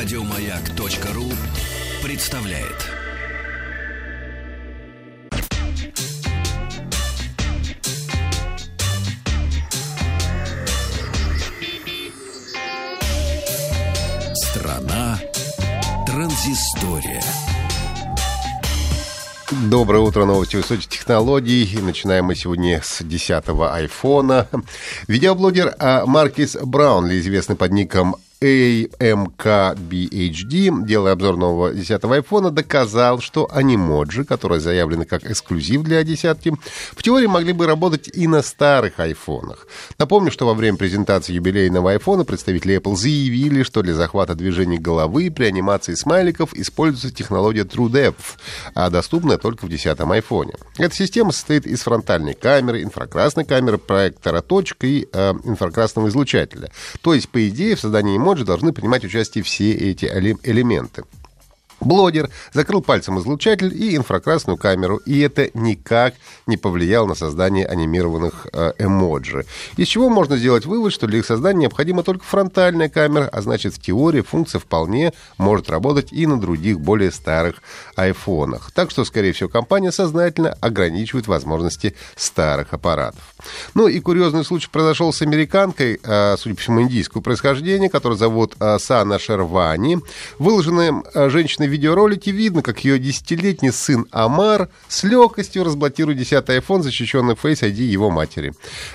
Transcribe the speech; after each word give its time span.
Радиомаяк.ру 0.00 1.24
представляет. 2.04 2.86
Страна 14.34 15.18
транзистория. 16.06 17.20
Доброе 19.68 19.98
утро, 19.98 20.26
новости 20.26 20.54
высоких 20.54 20.86
технологий. 20.86 21.76
Начинаем 21.82 22.26
мы 22.26 22.36
сегодня 22.36 22.80
с 22.84 23.00
10-го 23.00 23.64
айфона. 23.64 24.46
Видеоблогер 25.08 25.74
а, 25.80 26.06
Маркис 26.06 26.54
Браунли, 26.54 27.18
известный 27.18 27.56
под 27.56 27.72
ником 27.72 28.14
AMKBHD, 28.40 30.06
делая 30.86 31.12
обзор 31.14 31.36
нового 31.36 31.72
10-го 31.72 32.12
айфона, 32.12 32.50
доказал, 32.50 33.20
что 33.20 33.48
анимоджи, 33.50 34.24
которые 34.24 34.60
заявлены 34.60 35.04
как 35.04 35.24
эксклюзив 35.24 35.82
для 35.82 36.04
10 36.04 36.38
в 36.94 37.02
теории 37.02 37.26
могли 37.26 37.52
бы 37.52 37.66
работать 37.66 38.08
и 38.12 38.26
на 38.26 38.42
старых 38.42 39.00
айфонах. 39.00 39.66
Напомню, 39.98 40.30
что 40.30 40.46
во 40.46 40.54
время 40.54 40.78
презентации 40.78 41.32
юбилейного 41.32 41.92
айфона 41.92 42.24
представители 42.24 42.78
Apple 42.78 42.96
заявили, 42.96 43.62
что 43.62 43.82
для 43.82 43.94
захвата 43.94 44.34
движений 44.34 44.78
головы 44.78 45.30
при 45.30 45.44
анимации 45.44 45.94
смайликов 45.94 46.54
используется 46.54 47.10
технология 47.10 47.62
TrueDepth, 47.62 48.38
а 48.74 48.90
доступная 48.90 49.38
только 49.38 49.66
в 49.66 49.68
10-м 49.68 50.12
айфоне. 50.12 50.54
Эта 50.78 50.94
система 50.94 51.32
состоит 51.32 51.66
из 51.66 51.80
фронтальной 51.82 52.34
камеры, 52.34 52.82
инфракрасной 52.82 53.44
камеры, 53.44 53.78
проектора 53.78 54.42
точек 54.42 54.84
и 54.84 55.08
э, 55.12 55.32
инфракрасного 55.44 56.08
излучателя. 56.08 56.70
То 57.00 57.14
есть, 57.14 57.28
по 57.28 57.48
идее, 57.48 57.74
в 57.74 57.80
создании 57.80 58.16
эмоджи 58.28 58.44
должны 58.44 58.72
принимать 58.72 59.04
участие 59.04 59.42
все 59.42 59.72
эти 59.72 60.04
элементы. 60.04 61.04
Блогер 61.80 62.28
закрыл 62.52 62.82
пальцем 62.82 63.18
излучатель 63.18 63.72
и 63.74 63.96
инфракрасную 63.96 64.56
камеру, 64.56 64.96
и 64.96 65.20
это 65.20 65.50
никак 65.54 66.14
не 66.46 66.56
повлияло 66.56 67.06
на 67.06 67.14
создание 67.14 67.66
анимированных 67.66 68.48
э, 68.52 68.72
эмоджи. 68.78 69.46
Из 69.76 69.86
чего 69.86 70.08
можно 70.08 70.36
сделать 70.36 70.66
вывод, 70.66 70.92
что 70.92 71.06
для 71.06 71.20
их 71.20 71.26
создания 71.26 71.60
необходима 71.60 72.02
только 72.02 72.24
фронтальная 72.24 72.88
камера, 72.88 73.28
а 73.30 73.42
значит 73.42 73.74
в 73.74 73.80
теории 73.80 74.22
функция 74.22 74.58
вполне 74.58 75.12
может 75.36 75.70
работать 75.70 76.12
и 76.12 76.26
на 76.26 76.40
других 76.40 76.80
более 76.80 77.12
старых 77.12 77.62
айфонах. 77.94 78.72
Так 78.72 78.90
что, 78.90 79.04
скорее 79.04 79.32
всего, 79.32 79.48
компания 79.48 79.92
сознательно 79.92 80.56
ограничивает 80.60 81.28
возможности 81.28 81.94
старых 82.16 82.72
аппаратов. 82.72 83.22
Ну 83.74 83.86
и 83.86 84.00
курьезный 84.00 84.44
случай 84.44 84.68
произошел 84.70 85.12
с 85.12 85.22
американкой, 85.22 86.00
э, 86.02 86.36
судя 86.38 86.56
по 86.56 86.60
всему, 86.60 86.82
индийского 86.82 87.20
происхождения, 87.20 87.88
которую 87.88 88.18
зовут 88.18 88.56
э, 88.58 88.78
Сана 88.80 89.18
Шервани. 89.18 89.98
Выложенная 90.38 91.02
женщиной 91.28 91.67
видеоролике 91.68 92.30
видно, 92.30 92.62
как 92.62 92.84
ее 92.84 92.98
десятилетний 92.98 93.72
сын 93.72 94.06
Амар 94.10 94.68
с 94.88 95.04
легкостью 95.04 95.64
разблокирует 95.64 96.18
10 96.18 96.32
iPhone, 96.44 96.82
защищенный 96.82 97.34
Face 97.34 97.62
ID 97.62 97.82
его 97.82 98.10
матери. 98.10 98.52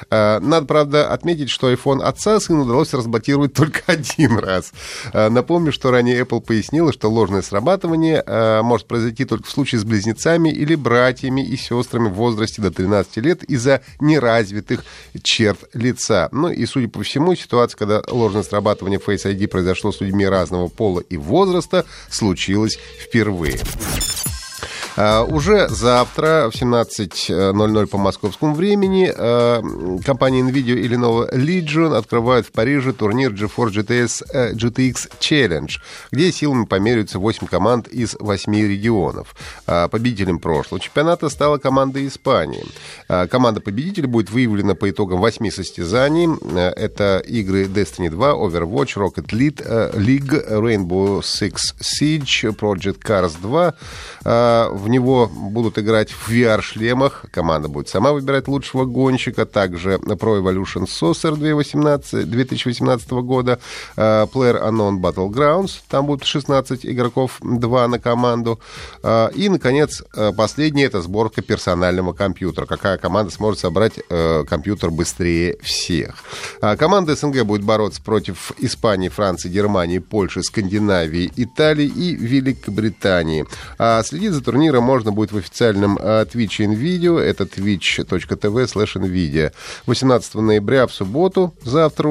А, 0.10 0.40
надо, 0.40 0.66
правда, 0.66 1.12
отметить, 1.12 1.50
что 1.50 1.72
iPhone 1.72 2.02
отца 2.02 2.40
сыну 2.40 2.64
удалось 2.64 2.94
разблокировать 2.94 3.54
только 3.56 3.82
один 3.88 4.38
раз. 4.38 4.74
А, 5.14 5.30
напомню, 5.30 5.72
что 5.72 5.92
ранее 5.92 6.22
Apple 6.22 6.42
пояснила, 6.42 6.94
что 6.94 7.10
ложное 7.10 7.42
срабатывание 7.42 8.24
а, 8.26 8.64
может 8.64 8.88
произойти 8.88 9.26
только 9.26 9.48
в 9.48 9.52
случае 9.52 9.80
с 9.80 9.84
близнецами 9.84 10.50
или 10.50 10.76
братьями 10.76 11.46
и 11.46 11.58
сестрами 11.58 12.10
в 12.10 12.14
возрасте 12.14 12.62
до 12.62 12.72
13 12.72 13.18
лет 13.18 13.44
из-за 13.44 13.82
неразвитых 14.00 14.84
черт 15.22 15.60
лица. 15.74 16.30
Ну 16.32 16.50
и, 16.50 16.66
судя 16.66 16.90
по 16.90 17.04
всему, 17.04 17.36
ситуация, 17.36 17.78
когда 17.78 18.04
ложное 18.10 18.44
срабатывание 18.44 19.00
Face 19.00 19.26
ID 19.26 19.48
произошло 19.48 19.92
с 19.92 20.02
людьми 20.02 20.26
разного 20.26 20.68
пола 20.68 21.02
и 21.02 21.18
возраста, 21.18 21.86
случилась 22.10 22.63
случилось 22.64 22.80
впервые. 22.98 23.60
А, 24.96 25.24
уже 25.24 25.68
завтра 25.70 26.50
в 26.52 26.56
17.00 26.56 27.88
по 27.88 27.98
московскому 27.98 28.54
времени 28.54 29.12
а, 29.16 29.62
компания 30.06 30.42
NVIDIA 30.42 30.76
и 30.76 30.88
Lenovo 30.88 31.34
Legion 31.34 31.96
открывают 31.96 32.48
в 32.48 32.52
Париже 32.52 32.94
турнир 32.94 33.32
GeForce 33.32 33.72
GTS, 33.72 34.24
э, 34.32 34.54
GTX 34.54 35.12
Challenge, 35.20 35.72
где 36.12 36.32
силами 36.32 36.66
померяются 36.66 37.20
8 37.20 37.48
команд 37.48 37.88
из 37.88 38.16
8 38.20 38.54
регионов. 38.54 39.36
А, 39.66 39.88
победителем 39.88 40.40
прошлого 40.40 40.80
чемпионата 40.80 41.30
стала 41.30 41.58
команда 41.58 42.06
Испании. 42.06 42.64
Команда 43.08 43.62
победителя 43.62 44.08
будет 44.08 44.30
выявлена 44.30 44.76
по 44.76 44.90
итогам 44.90 45.20
8 45.20 45.50
состязаний. 45.50 46.28
Это 46.56 47.20
игры 47.26 47.66
Destiny 47.66 48.10
2, 48.10 48.34
Overwatch, 48.34 48.96
Rocket 48.96 49.28
э, 49.32 49.92
League 49.94 50.50
Rainbow 50.50 51.22
Six 51.22 51.76
Siege, 51.82 52.56
Project 52.56 53.00
Cars 53.04 53.36
2. 53.42 53.74
В 54.84 54.90
него 54.90 55.32
будут 55.34 55.80
играть 55.80 56.12
в 56.12 56.30
VR-шлемах. 56.30 57.28
Команда 57.32 57.70
будет 57.70 57.88
сама 57.88 58.12
выбирать 58.12 58.50
лучшего 58.50 58.84
гонщика. 58.84 59.46
Также 59.46 59.92
Pro 59.92 60.42
Evolution 60.42 60.88
Saucer 60.88 61.38
2018, 61.38 62.30
2018 62.30 63.10
года. 63.12 63.60
Э, 63.96 64.26
Player 64.26 64.62
Unknown 64.62 65.00
Battlegrounds. 65.00 65.80
Там 65.88 66.08
будет 66.08 66.26
16 66.26 66.86
игроков, 66.86 67.38
2 67.42 67.88
на 67.88 67.98
команду. 67.98 68.60
Э, 69.04 69.30
и, 69.34 69.48
наконец, 69.48 70.04
э, 70.18 70.34
последний— 70.36 70.84
это 70.84 71.02
сборка 71.02 71.42
персонального 71.42 72.12
компьютера. 72.12 72.66
Какая 72.66 72.98
команда 72.98 73.32
сможет 73.32 73.62
собрать 73.62 73.94
компьютер 74.50 74.92
быстрее 74.92 75.58
всех. 75.62 76.16
Команда 76.60 77.16
СНГ 77.16 77.44
будет 77.44 77.64
бороться 77.64 78.02
против 78.02 78.52
Испании, 78.60 79.08
Франции, 79.08 79.48
Германии, 79.48 80.00
Польши, 80.00 80.44
Скандинавии, 80.44 81.32
Италии 81.38 81.86
и 81.86 82.16
Великобритании. 82.16 83.46
Следить 84.04 84.32
за 84.32 84.44
турниром 84.44 84.73
эфира 84.74 84.82
можно 84.82 85.12
будет 85.12 85.32
в 85.32 85.38
официальном 85.38 85.98
Twitch 85.98 86.60
NVIDIA, 86.60 87.20
это 87.20 87.44
twitch.tv 87.44 88.66
slash 88.66 88.96
NVIDIA. 88.96 89.52
18 89.86 90.36
ноября 90.36 90.88
в 90.88 90.94
субботу, 90.94 91.54
завтра, 91.64 92.10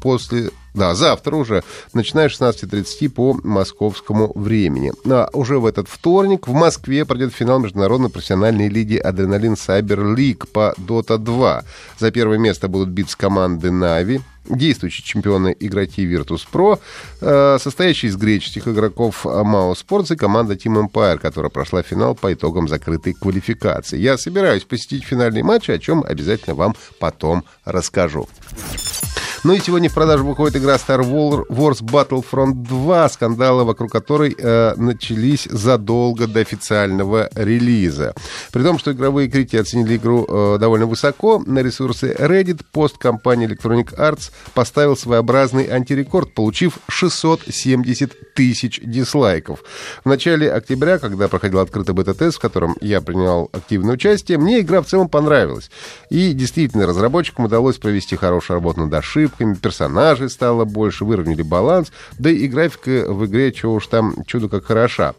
после 0.00 0.50
да, 0.74 0.94
завтра 0.94 1.36
уже, 1.36 1.62
начиная 1.92 2.28
с 2.28 2.40
16.30 2.40 3.08
по 3.08 3.38
московскому 3.42 4.32
времени. 4.34 4.92
А 5.06 5.28
уже 5.32 5.58
в 5.58 5.66
этот 5.66 5.88
вторник 5.88 6.46
в 6.46 6.52
Москве 6.52 7.04
пройдет 7.04 7.34
финал 7.34 7.58
международной 7.58 8.10
профессиональной 8.10 8.68
лиги 8.68 8.96
«Адреналин 8.96 9.56
Сайбер 9.56 10.14
Лиг» 10.14 10.48
по 10.48 10.74
Dota 10.78 11.18
2. 11.18 11.64
За 11.98 12.10
первое 12.10 12.38
место 12.38 12.68
будут 12.68 12.90
биться 12.90 13.16
команды 13.16 13.70
«Нави», 13.70 14.20
действующие 14.48 15.04
чемпионы 15.04 15.54
игроки 15.58 16.06
Virtus.pro, 16.06 16.78
э, 17.20 17.58
состоящие 17.60 18.10
из 18.10 18.16
греческих 18.16 18.68
игроков 18.68 19.26
Mao 19.26 19.74
Sports 19.74 20.14
и 20.14 20.16
команда 20.16 20.54
Team 20.54 20.88
Empire, 20.88 21.18
которая 21.18 21.50
прошла 21.50 21.82
финал 21.82 22.14
по 22.14 22.32
итогам 22.32 22.68
закрытой 22.68 23.12
квалификации. 23.12 23.98
Я 23.98 24.16
собираюсь 24.16 24.64
посетить 24.64 25.04
финальный 25.04 25.42
матч, 25.42 25.70
о 25.70 25.78
чем 25.78 26.04
обязательно 26.06 26.54
вам 26.54 26.74
потом 26.98 27.44
расскажу. 27.64 28.28
Ну 29.48 29.54
и 29.54 29.60
сегодня 29.60 29.88
в 29.88 29.94
продажу 29.94 30.26
выходит 30.26 30.56
игра 30.58 30.74
Star 30.74 31.00
Wars 31.00 31.80
Battlefront 31.80 32.52
2, 32.68 33.08
скандалы 33.08 33.64
вокруг 33.64 33.90
которой 33.90 34.36
э, 34.38 34.74
начались 34.76 35.44
задолго 35.44 36.26
до 36.26 36.40
официального 36.40 37.30
релиза. 37.34 38.14
При 38.52 38.62
том, 38.62 38.78
что 38.78 38.92
игровые 38.92 39.30
критики 39.30 39.56
оценили 39.56 39.96
игру 39.96 40.26
э, 40.28 40.58
довольно 40.60 40.84
высоко, 40.84 41.42
на 41.46 41.60
ресурсе 41.60 42.12
Reddit 42.12 42.60
пост 42.70 42.98
компании 42.98 43.48
Electronic 43.48 43.96
Arts 43.96 44.30
поставил 44.52 44.98
своеобразный 44.98 45.66
антирекорд, 45.70 46.34
получив 46.34 46.76
670 46.88 48.34
тысяч 48.34 48.78
дизлайков. 48.84 49.60
В 50.04 50.08
начале 50.10 50.52
октября, 50.52 50.98
когда 50.98 51.26
проходил 51.26 51.60
открытый 51.60 51.94
бета-тест, 51.94 52.36
в 52.36 52.40
котором 52.40 52.76
я 52.82 53.00
принял 53.00 53.48
активное 53.54 53.94
участие, 53.94 54.36
мне 54.36 54.60
игра 54.60 54.82
в 54.82 54.86
целом 54.86 55.08
понравилась. 55.08 55.70
И 56.10 56.34
действительно, 56.34 56.86
разработчикам 56.86 57.46
удалось 57.46 57.78
провести 57.78 58.14
хорошую 58.14 58.56
работу 58.56 58.80
над 58.80 58.92
ошибками, 58.92 59.37
ошибками, 59.38 59.54
персонажей 59.54 60.28
стало 60.28 60.64
больше, 60.64 61.04
выровняли 61.04 61.42
баланс, 61.42 61.92
да 62.18 62.30
и 62.30 62.46
графика 62.48 63.04
в 63.08 63.26
игре, 63.26 63.52
чего 63.52 63.74
уж 63.74 63.86
там, 63.86 64.14
чудо 64.26 64.48
как 64.48 64.66
хороша. 64.66 65.14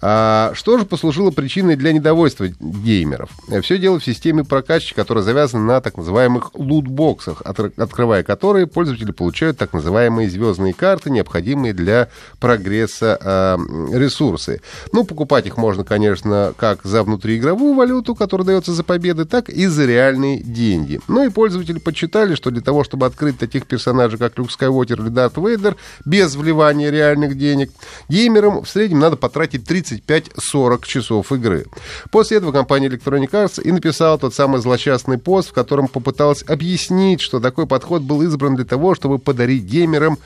А, 0.00 0.52
что 0.54 0.78
же 0.78 0.84
послужило 0.84 1.30
причиной 1.30 1.76
для 1.76 1.92
недовольства 1.92 2.48
геймеров? 2.60 3.30
Все 3.62 3.78
дело 3.78 3.98
в 3.98 4.04
системе 4.04 4.44
прокачки, 4.44 4.94
которая 4.94 5.24
завязана 5.24 5.64
на 5.64 5.80
так 5.80 5.96
называемых 5.96 6.50
лутбоксах, 6.54 7.42
от, 7.44 7.58
открывая 7.78 8.22
которые 8.22 8.66
пользователи 8.66 9.12
получают 9.12 9.58
так 9.58 9.72
называемые 9.72 10.28
звездные 10.28 10.74
карты, 10.74 11.10
необходимые 11.10 11.72
для 11.72 12.08
прогресса 12.40 13.18
а, 13.20 13.58
ресурсы. 13.92 14.60
Ну, 14.92 15.04
покупать 15.04 15.46
их 15.46 15.56
можно, 15.56 15.84
конечно, 15.84 16.52
как 16.56 16.80
за 16.84 17.02
внутриигровую 17.02 17.74
валюту, 17.74 18.14
которая 18.14 18.46
дается 18.46 18.72
за 18.72 18.84
победы, 18.84 19.24
так 19.24 19.48
и 19.48 19.66
за 19.66 19.86
реальные 19.86 20.42
деньги. 20.42 21.00
Ну 21.08 21.24
и 21.24 21.30
пользователи 21.30 21.78
подсчитали, 21.78 22.34
что 22.34 22.50
для 22.50 22.60
того, 22.60 22.84
чтобы 22.84 23.06
открыть 23.06 23.38
таких 23.52 23.66
персонажей, 23.66 24.18
как 24.18 24.38
Люк 24.38 24.50
Скайуокер 24.50 25.00
или 25.00 25.08
Дарт 25.08 25.36
Вейдер, 25.36 25.76
без 26.04 26.34
вливания 26.34 26.90
реальных 26.90 27.36
денег, 27.36 27.70
геймерам 28.08 28.62
в 28.62 28.68
среднем 28.68 29.00
надо 29.00 29.16
потратить 29.16 29.68
35-40 29.70 30.86
часов 30.86 31.32
игры. 31.32 31.66
После 32.10 32.38
этого 32.38 32.52
компания 32.52 32.88
Electronic 32.88 33.30
Arts 33.30 33.62
и 33.62 33.70
написала 33.70 34.18
тот 34.18 34.34
самый 34.34 34.60
злосчастный 34.60 35.18
пост, 35.18 35.50
в 35.50 35.52
котором 35.52 35.88
попыталась 35.88 36.42
объяснить, 36.46 37.20
что 37.20 37.40
такой 37.40 37.66
подход 37.66 38.02
был 38.02 38.22
избран 38.22 38.56
для 38.56 38.64
того, 38.64 38.94
чтобы 38.94 39.18
подарить 39.18 39.64
геймерам 39.64 40.18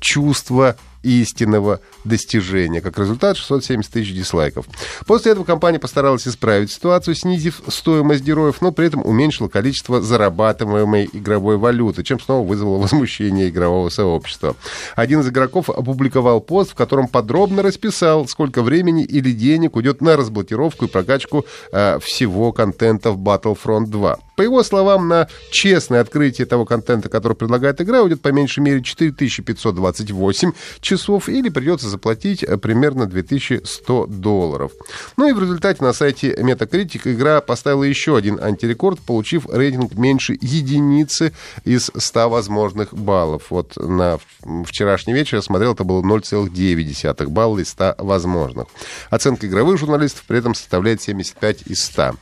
чувство 0.00 0.76
истинного 1.04 1.80
достижения. 2.04 2.80
Как 2.80 2.98
результат, 2.98 3.36
670 3.36 3.92
тысяч 3.92 4.14
дизлайков. 4.14 4.66
После 5.06 5.32
этого 5.32 5.44
компания 5.44 5.78
постаралась 5.78 6.26
исправить 6.26 6.72
ситуацию, 6.72 7.14
снизив 7.14 7.60
стоимость 7.68 8.24
героев, 8.24 8.60
но 8.60 8.72
при 8.72 8.86
этом 8.86 9.04
уменьшила 9.04 9.48
количество 9.48 10.00
зарабатываемой 10.00 11.08
игровой 11.12 11.58
валюты, 11.58 12.02
чем 12.02 12.18
снова 12.18 12.46
вызвало 12.46 12.78
возмущение 12.78 13.48
игрового 13.48 13.90
сообщества. 13.90 14.56
Один 14.96 15.20
из 15.20 15.28
игроков 15.28 15.70
опубликовал 15.70 16.40
пост, 16.40 16.72
в 16.72 16.74
котором 16.74 17.08
подробно 17.08 17.62
расписал, 17.62 18.26
сколько 18.26 18.62
времени 18.62 19.04
или 19.04 19.32
денег 19.32 19.76
уйдет 19.76 20.00
на 20.00 20.16
разблокировку 20.16 20.86
и 20.86 20.88
прокачку 20.88 21.44
э, 21.72 21.98
всего 22.00 22.52
контента 22.52 23.10
в 23.10 23.18
Battlefront 23.18 23.86
2. 23.86 24.18
По 24.36 24.42
его 24.42 24.62
словам, 24.64 25.08
на 25.08 25.28
честное 25.50 26.00
открытие 26.00 26.46
того 26.46 26.64
контента, 26.64 27.08
который 27.08 27.36
предлагает 27.36 27.80
игра, 27.80 28.02
уйдет 28.02 28.20
по 28.20 28.28
меньшей 28.28 28.60
мере 28.60 28.82
4528 28.82 30.52
часов 30.94 31.28
или 31.28 31.48
придется 31.48 31.88
заплатить 31.88 32.42
э, 32.42 32.56
примерно 32.56 33.06
2100 33.06 34.06
долларов. 34.06 34.72
Ну 35.16 35.28
и 35.28 35.32
в 35.32 35.40
результате 35.40 35.82
на 35.82 35.92
сайте 35.92 36.32
Metacritic 36.34 37.00
игра 37.04 37.40
поставила 37.40 37.82
еще 37.82 38.16
один 38.16 38.38
антирекорд, 38.40 39.00
получив 39.00 39.46
рейтинг 39.50 39.94
меньше 39.94 40.38
единицы 40.40 41.32
из 41.64 41.90
100 41.96 42.28
возможных 42.28 42.94
баллов. 42.94 43.50
Вот 43.50 43.76
на 43.76 44.18
вчерашний 44.64 45.12
вечер 45.12 45.36
я 45.36 45.42
смотрел, 45.42 45.72
это 45.72 45.84
было 45.84 46.00
0,9 46.02 47.26
балла 47.28 47.58
из 47.58 47.70
100 47.70 47.96
возможных. 47.98 48.66
Оценка 49.10 49.46
игровых 49.46 49.78
журналистов 49.78 50.24
при 50.28 50.38
этом 50.38 50.54
составляет 50.54 51.02
75 51.02 51.62
из 51.66 51.84
100. 51.84 52.14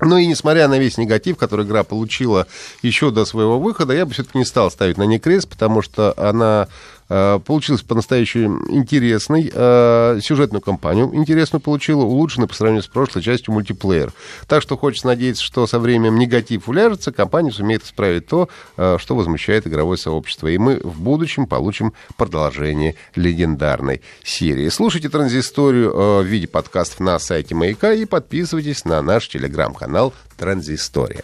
Ну 0.00 0.18
и 0.18 0.26
несмотря 0.26 0.68
на 0.68 0.78
весь 0.78 0.98
негатив, 0.98 1.38
который 1.38 1.64
игра 1.64 1.82
получила 1.82 2.46
еще 2.82 3.10
до 3.10 3.24
своего 3.24 3.58
выхода, 3.58 3.94
я 3.94 4.04
бы 4.04 4.12
все-таки 4.12 4.36
не 4.38 4.44
стал 4.44 4.70
ставить 4.70 4.98
на 4.98 5.04
ней 5.04 5.18
крест, 5.18 5.48
потому 5.48 5.80
что 5.80 6.12
она 6.18 6.68
получилась 7.08 7.82
по-настоящему 7.82 8.60
интересной. 8.68 9.50
Э, 9.52 10.18
сюжетную 10.22 10.60
кампанию 10.60 11.14
интересную 11.14 11.60
получила, 11.60 12.02
улучшенную 12.02 12.48
по 12.48 12.54
сравнению 12.54 12.82
с 12.82 12.88
прошлой 12.88 13.22
частью 13.22 13.54
мультиплеер. 13.54 14.12
Так 14.46 14.62
что 14.62 14.76
хочется 14.76 15.06
надеяться, 15.06 15.42
что 15.42 15.66
со 15.66 15.78
временем 15.78 16.18
негатив 16.18 16.68
уляжется, 16.68 17.12
компания 17.12 17.52
сумеет 17.52 17.84
исправить 17.84 18.26
то, 18.26 18.48
э, 18.76 18.96
что 18.98 19.14
возмущает 19.14 19.66
игровое 19.66 19.98
сообщество. 19.98 20.48
И 20.48 20.58
мы 20.58 20.80
в 20.82 21.00
будущем 21.00 21.46
получим 21.46 21.92
продолжение 22.16 22.96
легендарной 23.14 24.02
серии. 24.24 24.68
Слушайте 24.68 25.08
транзисторию 25.08 26.22
в 26.22 26.24
виде 26.24 26.46
подкастов 26.46 27.00
на 27.00 27.18
сайте 27.18 27.54
Маяка 27.54 27.92
и 27.92 28.04
подписывайтесь 28.04 28.84
на 28.84 29.00
наш 29.02 29.28
телеграм-канал 29.28 30.12
Транзистория. 30.36 31.22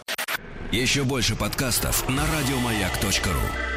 Еще 0.71 1.03
больше 1.03 1.35
подкастов 1.35 2.07
на 2.09 2.23
радиомаяк.ру 2.23 3.72